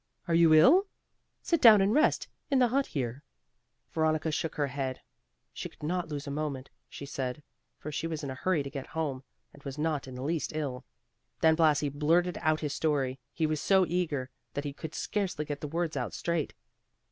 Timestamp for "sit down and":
1.43-1.93